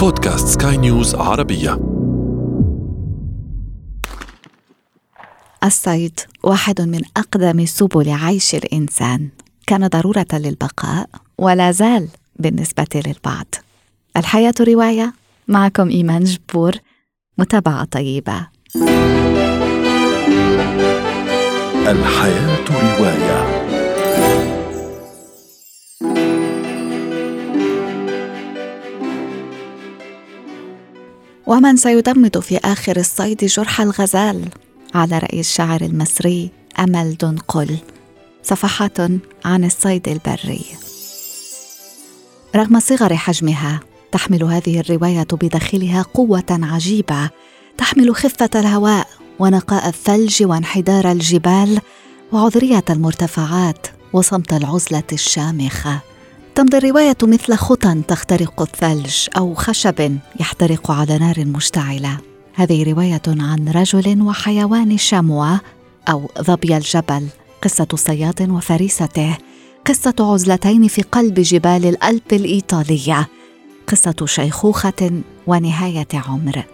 [0.00, 1.80] بودكاست سكاي نيوز عربية.
[5.64, 9.28] الصيد واحد من أقدم سبل عيش الإنسان.
[9.66, 11.08] كان ضرورة للبقاء
[11.38, 13.46] ولا زال بالنسبة للبعض.
[14.16, 15.12] الحياة رواية.
[15.48, 16.72] معكم إيمان جبور
[17.38, 18.46] متابعة طيبة.
[21.86, 23.09] الحياة رواية.
[31.50, 34.48] ومن سيدمد في آخر الصيد جرح الغزال.
[34.94, 37.76] على رأي الشاعر المصري أمل دنقل
[38.42, 39.00] صفحات
[39.44, 40.64] عن الصيد البري.
[42.56, 43.80] رغم صغر حجمها
[44.12, 47.30] تحمل هذه الرواية بداخلها قوة عجيبة.
[47.78, 49.06] تحمل خفة الهواء
[49.38, 51.80] ونقاء الثلج وانحدار الجبال
[52.32, 56.09] وعذرية المرتفعات وصمت العزلة الشامخة.
[56.54, 62.18] تمضي الرواية مثل خطى تخترق الثلج أو خشب يحترق على نار مشتعلة.
[62.54, 65.60] هذه رواية عن رجل وحيوان شموة
[66.08, 67.26] أو ظبي الجبل
[67.62, 69.38] قصة صياد وفريسته
[69.86, 73.28] قصة عزلتين في قلب جبال الألب الإيطالية
[73.86, 76.64] قصة شيخوخة ونهاية عمر.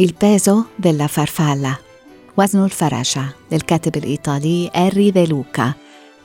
[0.00, 1.74] البيزو ديلا فارفالا
[2.36, 5.72] وزن الفراشة للكاتب الإيطالي إيري ديلوكا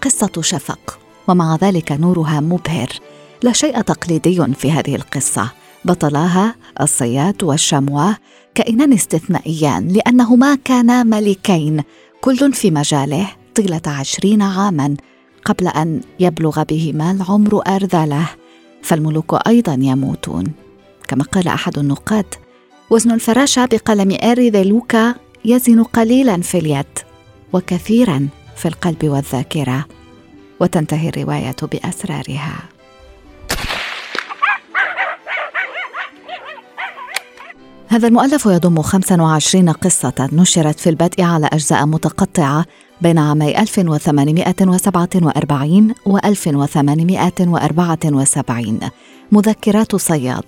[0.02, 1.07] قصة شفق.
[1.28, 2.90] ومع ذلك نورها مبهر.
[3.44, 5.52] لا شيء تقليدي في هذه القصة.
[5.86, 8.18] بطلاها الصياد والشمواه
[8.56, 11.84] كائنان استثنائيان لأنهما كانا ملكين
[12.22, 14.96] كل في مجاله طيلة عشرين عاما
[15.46, 18.30] قبل أن يبلغ بهما العمر أرذله.
[18.84, 20.44] فالملوك أيضا يموتون.
[21.08, 22.26] كما قال أحد النقاد
[22.90, 26.86] وزن الفراشة بقلم إيري ذي لوكا يزن قليلا في اليد
[27.54, 29.86] وكثيرا في القلب والذاكرة.
[30.60, 32.54] وتنتهي الرواية بأسرارها.
[37.88, 42.66] هذا المؤلف يضم 25 قصة نشرت في البدء على أجزاء متقطعة
[43.02, 48.80] بين عامي 1847 و 1874
[49.32, 50.44] مذكرات صياد.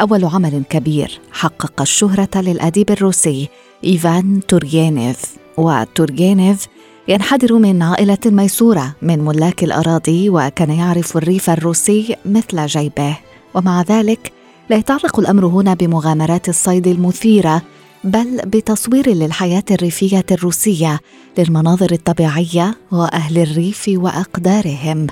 [0.00, 3.48] أول عمل كبير حقق الشهرة للأديب الروسي
[3.84, 5.22] إيفان تورجينيف.
[5.56, 6.66] وتورجينيف
[7.08, 13.16] ينحدر من عائلة ميسورة من ملاك الأراضي وكان يعرف الريف الروسي مثل جيبه.
[13.54, 14.32] ومع ذلك
[14.70, 17.62] لا يتعلق الأمر هنا بمغامرات الصيد المثيرة
[18.04, 21.00] بل بتصوير للحياة الريفية الروسية
[21.38, 25.06] للمناظر الطبيعية وأهل الريف وأقدارهم.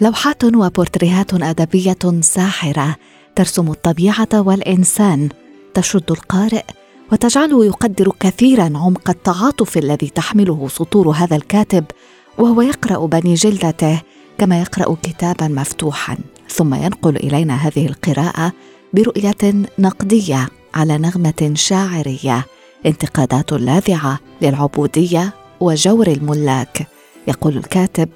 [0.00, 2.96] لوحات وبورتريهات أدبية ساحرة
[3.36, 5.28] ترسم الطبيعة والإنسان
[5.74, 6.64] تشد القارئ
[7.12, 11.84] وتجعله يقدر كثيرا عمق التعاطف الذي تحمله سطور هذا الكاتب
[12.38, 14.02] وهو يقرأ بني جلدته
[14.38, 16.18] كما يقرأ كتابا مفتوحا.
[16.48, 18.52] ثم ينقل إلينا هذه القراءة
[18.94, 22.46] برؤية نقدية على نغمة شاعرية
[22.86, 26.86] انتقادات لاذعة للعبودية وجور الملاك.
[27.28, 28.08] يقول الكاتب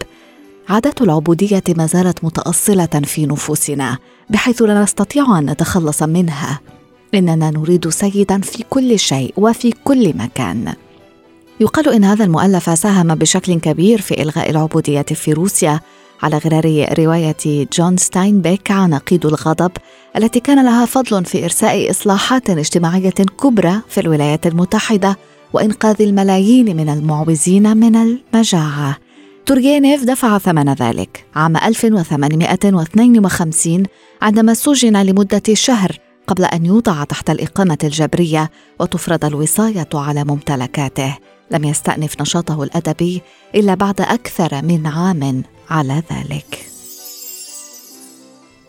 [0.69, 3.99] عادات العبودية ما زالت متأصلة في نفوسنا
[4.31, 6.61] بحيث لا نستطيع أن نتخلص منها.
[7.15, 10.75] إننا نريد سيدا في كل شيء وفي كل مكان.
[11.61, 15.81] يقال إن هذا المؤلف ساهم بشكل كبير في إلغاء العبودية في روسيا
[16.23, 19.71] على غرار رواية جون ستاينبيك عناقيد الغضب
[20.17, 25.17] التي كان لها فضل في إرساء إصلاحات اجتماعية كبرى في الولايات المتحدة
[25.53, 28.97] وإنقاذ الملايين من المعوزين من المجاعة.
[29.47, 31.25] تورجينيف دفع ثمن ذلك.
[31.35, 33.83] عام 1852
[34.23, 38.51] عندما سجن لمدة شهر قبل أن يوضع تحت الإقامة الجبرية
[38.81, 41.17] وتفرض الوصاية على ممتلكاته.
[41.51, 43.23] لم يستأنف نشاطه الأدبي
[43.55, 46.67] إلا بعد أكثر من عام على ذلك.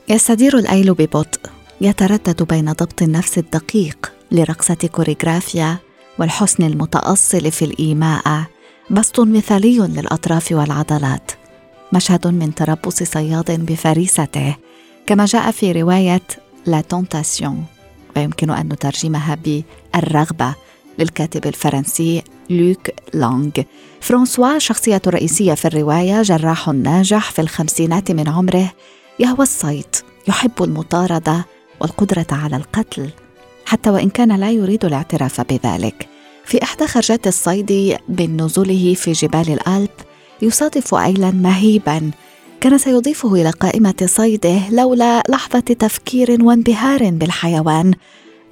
[0.09, 1.39] يستدير الليل ببطء.
[1.81, 5.77] يتردد بين ضبط النفس الدقيق لرقصة كوريغرافيا
[6.19, 8.43] والحسن المتأصل في الإيماء.
[8.89, 11.31] بسط مثالي للأطراف والعضلات.
[11.93, 14.55] مشهد من تربص صياد بفريسته
[15.05, 16.21] كما جاء في رواية
[16.65, 17.65] La Tentation
[18.17, 20.55] ويمكن أن نترجمها بالرغبة
[20.99, 23.51] للكاتب الفرنسي لوك لونغ
[24.01, 28.71] فرانسوا شخصية رئيسية في الرواية جراح ناجح في الخمسينات من عمره.
[29.19, 29.95] يهوى الصيد
[30.27, 31.45] يحب المطاردة
[31.81, 33.09] والقدرة على القتل
[33.65, 36.07] حتى وإن كان لا يريد الاعتراف بذلك.
[36.45, 39.89] في إحدى خرجات الصيد من نزوله في جبال الألب
[40.41, 42.11] يصادف أيلا مهيبا
[42.63, 47.93] كان سيضيفه إلى قائمة صيده لولا لحظة تفكير وانبهار بالحيوان.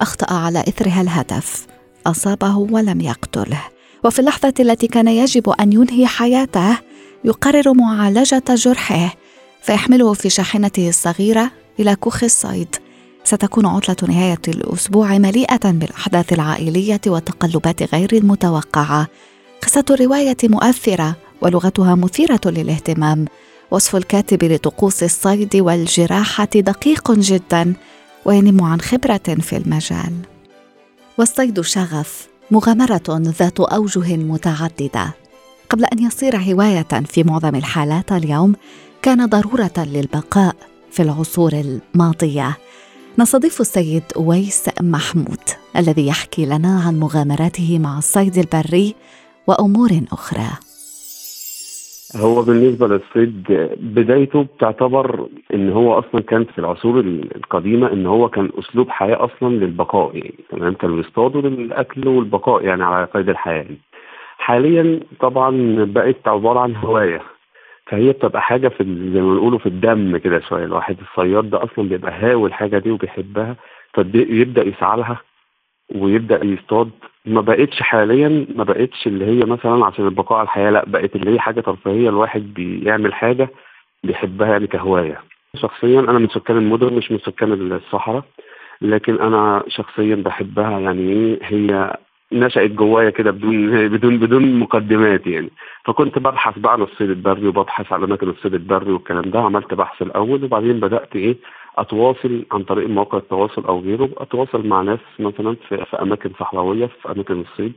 [0.00, 1.66] أخطأ على إثرها الهدف.
[2.06, 3.60] أصابه ولم يقتله.
[4.04, 6.78] وفي اللحظة التي كان يجب أن ينهي حياته
[7.24, 9.14] يقرر معالجة جرحه
[9.62, 11.50] فيحمله في شاحنته الصغيرة
[11.80, 12.76] إلى كوخ الصيد.
[13.24, 19.06] ستكون عطلة نهاية الأسبوع مليئة بالأحداث العائلية والتقلبات غير المتوقعة.
[19.62, 23.24] قصة الرواية مؤثرة ولغتها مثيرة للاهتمام.
[23.72, 27.74] وصف الكاتب لطقوس الصيد والجراحة دقيق جدا
[28.24, 30.12] وينم عن خبرة في المجال.
[31.18, 35.14] والصيد شغف مغامرة ذات أوجه متعددة.
[35.70, 38.54] قبل أن يصير هواية في معظم الحالات اليوم
[39.02, 40.56] كان ضرورة للبقاء
[40.90, 42.58] في العصور الماضية.
[43.18, 45.40] نستضيف السيد أويس محمود
[45.76, 48.94] الذي يحكي لنا عن مغامراته مع الصيد البري
[49.46, 50.48] وأمور أخرى.
[52.16, 53.44] هو بالنسبة للصيد
[53.80, 59.48] بدايته بتعتبر إن هو أصلا كانت في العصور القديمة إن هو كان أسلوب حياة أصلا
[59.54, 60.34] للبقاء يعني.
[60.50, 63.66] تمام؟ كانوا يصطادوا للأكل والبقاء يعني على قيد الحياة
[64.38, 67.22] حاليا طبعا بقت عبارة عن هواية
[67.86, 68.84] فهي بتبقى حاجة في
[69.14, 70.64] زي ما بنقولوا في الدم كده شوية.
[70.64, 73.56] الواحد الصياد ده أصلا بيبقى هاوي الحاجة دي وبيحبها
[73.94, 75.20] فيبدا يسعى لها
[75.94, 76.90] ويبدأ يصطاد.
[77.26, 81.30] ما بقتش حاليا ما بقتش اللي هي مثلا عشان البقاء على الحياة لا بقت اللي
[81.34, 82.08] هي حاجة ترفيهية.
[82.08, 83.48] الواحد بيعمل حاجة
[84.04, 85.20] بيحبها يعني كهواية.
[85.56, 88.24] شخصيا أنا من سكان المدن مش من سكان الصحراء
[88.82, 90.78] لكن أنا شخصيا بحبها.
[90.80, 91.96] يعني هي
[92.32, 95.50] نشأت جوايا كده بدون بدون بدون مقدمات يعني.
[95.84, 99.40] فكنت ببحث بقى عن الصيد البري وببحث على أماكن الصيد البري والكلام ده.
[99.40, 101.36] عملت بحث الأول وبعدين بدأت إيه
[101.78, 106.86] أتواصل عن طريق مواقع التواصل أو غيره أتواصل مع ناس مثلا في, في أماكن صحراوية
[106.86, 107.72] في أماكن الصيد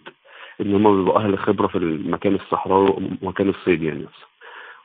[0.61, 4.05] ان هم بيبقوا أهل خبرة في المكان الصحراوي ومكان الصيد يعني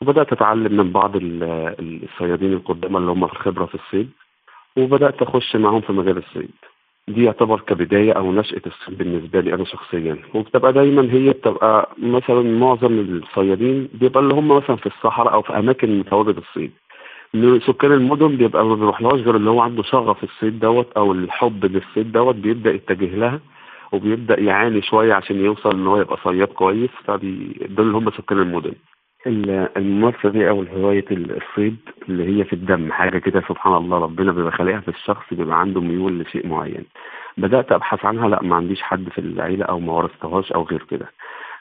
[0.00, 4.10] وبدأت أتعلم من بعض الصيادين القدامى اللي هم في الخبرة في الصيد
[4.76, 6.50] وبدأت أخش معاهم في مجال الصيد.
[7.08, 10.18] دي يعتبر كبداية أو نشأة الصيد بالنسبة لي أنا شخصيا.
[10.34, 15.58] وبتبقى دايما هي بتبقى مثلا معظم الصيادين بيبقى اللي هم مثلا في الصحراء أو في
[15.58, 16.72] أماكن متواجد الصيد.
[17.66, 22.12] سكان المدن بيبقى ما بيروحلهاش غير اللي هو عنده شغف الصيد دوت أو الحب للصيد
[22.12, 23.40] دوت بيبدأ يتجه لها
[23.92, 28.72] وبيبدأ يعاني شوية عشان يوصل إن هو يبقى صياد كويس فدول اللي هم سكان المدن.
[29.76, 31.76] الممارسة دي أو هواية الصيد
[32.08, 35.80] اللي هي في الدم حاجة كده سبحان الله ربنا بيبقى خالقها في الشخص بيبقى عنده
[35.80, 36.84] ميول لشيء معين.
[37.36, 41.06] بدأت أبحث عنها لأ ما عنديش حد في العيلة أو ما ورثتهاش أو غير كده.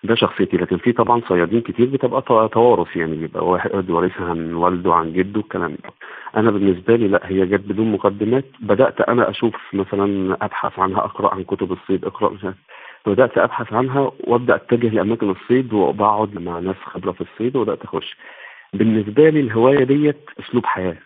[0.04, 4.94] ده شخصيتي لكن في طبعا صيادين كتير بتبقى توارث يعني بيبقى واحد وارثها عن والده
[4.94, 5.90] عن جده الكلام ده.
[6.38, 8.46] أنا بالنسبة لي لا هي جت بدون مقدمات.
[8.60, 12.46] بدأت أنا أشوف مثلا أبحث عنها أقرأ عن كتب الصيد أقرأ مش
[13.06, 18.18] بدأت أبحث عنها وأبدأ أتجه لأماكن الصيد وبقعد مع ناس خبرة في الصيد وبدأت أخش.
[18.74, 20.98] بالنسبة لي الهواية ديت أسلوب حياة.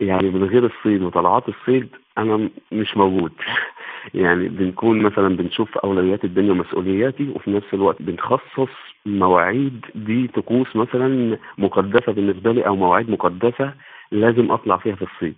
[0.00, 1.88] يعني من غير الصيد وطلعات الصيد
[2.18, 3.32] أنا مش موجود.
[4.14, 8.70] يعني بنكون مثلا بنشوف أولويات الدنيا ومسؤولياتي وفي نفس الوقت بنخصص
[9.06, 13.74] مواعيد دي طقوس مثلا مقدسة بالنسبة لي أو مواعيد مقدسة
[14.12, 15.36] لازم أطلع فيها في الصيد.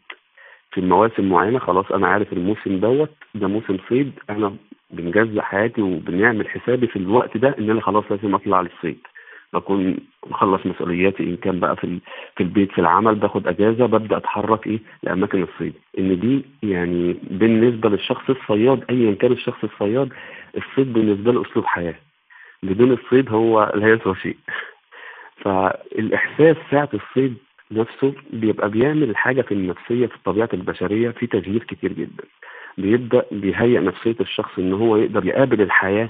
[0.72, 4.56] في المواسم معينة خلاص أنا عارف الموسم دوت ده موسم صيد أنا
[4.90, 8.98] بنجزء حياتي وبنعمل حسابي في الوقت ده إن أنا خلاص لازم أطلع للصيد.
[9.52, 9.96] بكون
[10.26, 11.98] مخلص مسؤولياتي إن كان بقى في
[12.36, 15.74] في البيت في العمل باخد أجازة ببدأ أتحرك إيه لأماكن الصيد.
[15.98, 20.12] إن دي يعني بالنسبة للشخص الصياد ايا كان الشخص الصياد
[20.56, 21.94] الصيد بالنسبة له أسلوب حياة.
[22.62, 24.36] بدون الصيد هو لا يسوى شيء.
[25.42, 27.36] فالإحساس ساعة الصيد
[27.70, 32.24] نفسه بيبقى بيعمل حاجة في النفسية في الطبيعه البشرية في تغيير كتير جدا.
[32.78, 36.08] بيبدأ بيهيئ نفسية الشخص إن هو يقدر يقابل الحياة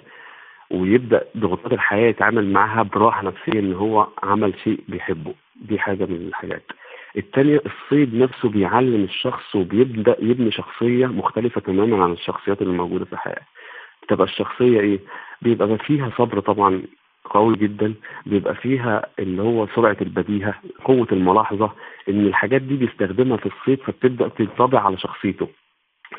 [0.73, 5.35] ويبدأ ضغوطات الحياة يتعامل معها براحة نفسية إن هو عمل شيء بيحبه.
[5.57, 6.63] دي حاجة من الحاجات.
[7.17, 13.13] التانية الصيد نفسه بيعلم الشخص وبيبدأ يبني شخصية مختلفة تماما عن الشخصيات اللي موجودة في
[13.13, 13.43] الحياة.
[14.09, 14.99] تبقى الشخصية إيه؟
[15.43, 16.83] بيبقى فيها صبر طبعا
[17.25, 17.95] قوي جدا.
[18.27, 21.73] بيبقى فيها اللي هو سرعة البديهة قوة الملاحظة
[22.09, 25.49] إن الحاجات دي بيستخدمها في الصيد فبتبدأ تنطبع على شخصيته.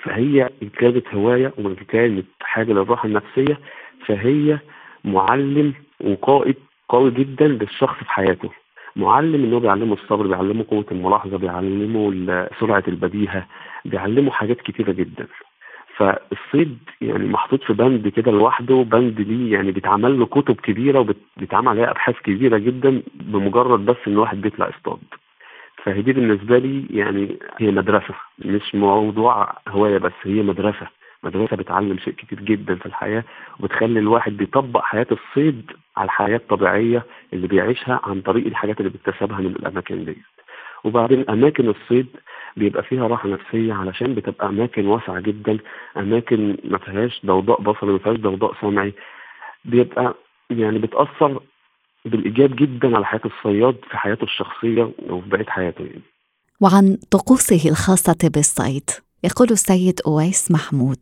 [0.04, 3.60] فهي إن كانت هواية وإن كانت حاجة للراحة النفسية
[4.06, 4.60] فهي
[5.04, 6.56] معلم وقائد
[6.90, 8.50] قوي جدا للشخص في حياته.
[8.96, 13.48] معلم إن هو بيعلمه الصبر بيعلمه قوة الملاحظة بيعلمه سرعة البديهة
[13.86, 15.28] بيعلمه حاجات كتيرة جدا.
[15.98, 21.68] فالصيد يعني محطوط في بند كده لوحده بند ليه يعني بيتعمل له كتب كبيرة وبيتعمل
[21.68, 25.00] عليها أبحاث كبيرة جدا بمجرد بس إن واحد بيطلع اصطاد
[25.84, 30.88] فهي دي بالنسبة لي يعني هي مدرسة مش موضوع هواية بس هي مدرسة.
[31.24, 33.24] مدرسة بتعلم شيء كتير جدا في الحياة
[33.60, 39.40] وبتخلي الواحد بيطبق حياة الصيد على الحياة الطبيعية اللي بيعيشها عن طريق الحاجات اللي بيكتسبها
[39.40, 40.18] من الأماكن دي.
[40.84, 42.08] وبعدين أماكن الصيد
[42.58, 45.58] بيبقى فيها راحة نفسية علشان بتبقى أماكن واسعة جدا
[45.98, 48.94] أماكن ما فيهاش ضوضاء بصري ما فيهاش ضوضاء سمعي.
[49.66, 50.14] بيبقى
[50.50, 51.40] يعني بتأثر
[52.06, 55.82] بالإيجاب جدا على حياة الصياد في حياته الشخصية وفي بقية حياته.
[55.86, 56.02] يعني.
[56.62, 58.90] وعن طقوسه الخاصة بالصيد
[59.24, 60.98] يقول السيد أويس محمود.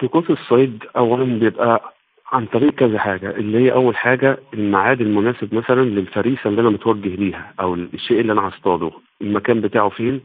[0.00, 1.94] طقوس الصيد أولا بيبقى
[2.32, 7.08] عن طريق كذا حاجة اللي هي أول حاجة الميعاد المناسب مثلا للفريسة اللي أنا متوجه
[7.08, 8.90] ليها أو الشيء اللي أنا هصطاده
[9.22, 10.20] المكان بتاعه فين؟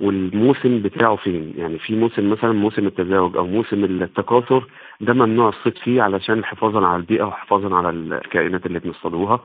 [0.00, 4.64] والموسم بتاعه فين؟ يعني في موسم مثلا موسم التزاوج أو موسم التكاثر
[5.00, 9.40] ده ممنوع الصيد فيه علشان حفاظا على البيئة وحفاظا على الكائنات اللي بنصطادوها.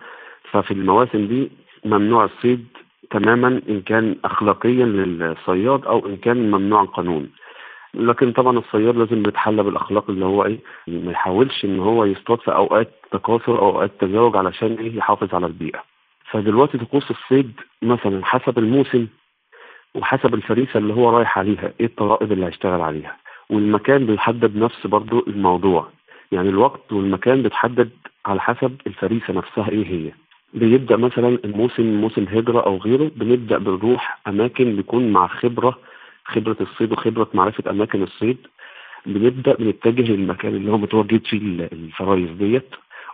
[0.52, 1.52] ففي المواسم دي
[1.86, 2.66] ممنوع الصيد
[3.12, 7.30] تماما إن كان أخلاقيا للصياد أو إن كان ممنوع القانون.
[7.94, 10.58] لكن طبعا الصياد لازم يتحلى بالأخلاق اللي هو إيه
[10.88, 15.46] ما يحاولش إن هو يصطاد في أوقات تكاثر أو أوقات تزاوج علشان إيه يحافظ على
[15.46, 15.84] البيئة.
[16.32, 19.08] فدلوقتي طقوس الصيد مثلا حسب الموسم
[19.96, 23.18] وحسب الفريسة اللي هو رايح عليها إيه الطرائب اللي هيشتغل عليها؟
[23.50, 25.88] والمكان بيحدد نفس برضو الموضوع.
[26.32, 27.90] يعني الوقت والمكان بيتحدد
[28.26, 30.12] على حسب الفريسة نفسها إيه هي.
[30.54, 35.80] بيبدأ مثلا الموسم موسم هجرة أو غيره بنبدأ بنروح أماكن بيكون مع خبرة
[36.26, 38.38] خبرة الصيد وخبرة معرفة أماكن الصيد.
[39.06, 41.38] بنبدأ بنتجه للمكان اللي هو متواجد فيه
[41.74, 42.70] الفرايز ديت.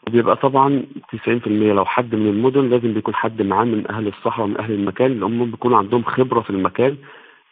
[0.08, 0.84] وبيبقى طبعا
[1.27, 5.12] 90% لو حد من المدن لازم بيكون حد معاه من أهل الصحراء من أهل المكان
[5.12, 6.98] اللي هم بيكونوا عندهم خبرة في المكان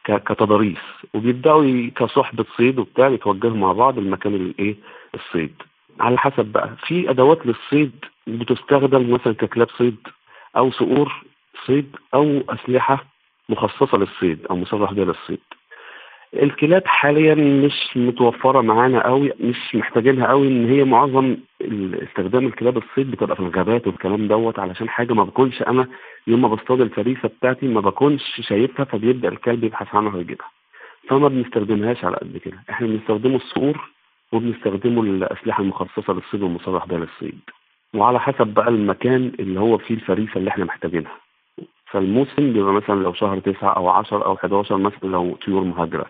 [0.06, 0.78] كتضاريس.
[1.14, 4.76] وبيبدأوا كصحبة صيد وبتاع يتوجهوا مع بعض المكان الايه
[5.16, 5.54] الصيد.
[6.00, 6.70] على حسب بقى.
[6.88, 7.92] في أدوات للصيد
[8.28, 9.98] بتستخدم مثلا ككلاب صيد
[10.58, 11.14] أو صقور
[11.66, 13.06] صيد أو أسلحة
[13.50, 15.40] مخصصة للصيد أو مصرح بها للصيد.
[16.34, 21.38] الكلاب حاليا مش متوفرة معانا قوي مش محتاجينها قوي إن هي معظم
[22.04, 25.88] استخدام الكلاب الصيد بتبقى في الغابات والكلام دوت علشان حاجة ما بكونش أنا
[26.28, 30.48] يوم ما بصطاد الفريسة بتاعتي ما بكونش شايفها فبيبدأ الكلب يبحث عنها ويجيبها.
[31.10, 32.58] فما بنستخدمهاش على قد كده.
[32.70, 33.90] إحنا بنستخدمه الصقور
[34.32, 37.40] وبنستخدمه الأسلحة المخصصة للصيد والمصرح بها للصيد
[37.94, 41.16] وعلى حسب بقى المكان اللي هو فيه الفريسة اللي إحنا محتاجينها.
[41.92, 46.06] فالموسم بيبقى مثلا لو شهر تسعة أو عشر أو 11 مثلا لو طيور مهاجرة.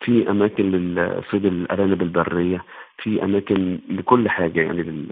[0.00, 2.64] في أماكن للصيد الأرانب البرية
[3.02, 5.06] في أماكن لكل حاجة يعني لل...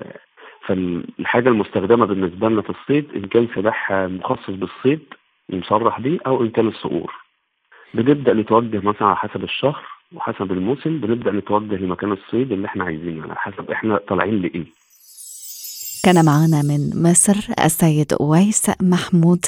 [0.67, 5.01] فالحاجة المستخدمة بالنسبة لنا في الصيد إن كان سلاح مخصص بالصيد
[5.49, 7.15] مصرح بيه أو إن كان الصقور.
[7.95, 9.83] بنبدأ نتوجه مثلا على حسب الشهر
[10.15, 14.65] وحسب الموسم بنبدأ نتوجه لمكان الصيد اللي إحنا عايزينه على حسب إحنا طالعين لإيه.
[16.05, 19.45] كان معنا من مصر السيد أويس محمود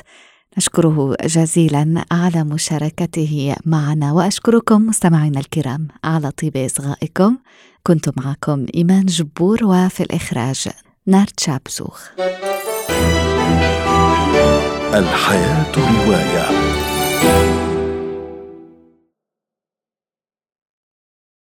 [0.59, 7.37] نشكره جزيلا على مشاركته معنا وأشكركم مستمعينا الكرام على طيب إصغائكم.
[7.87, 10.69] كنت معكم إيمان جبور وفي الإخراج
[11.07, 12.09] نارت شابسوخ
[14.95, 16.49] الحياة رواية.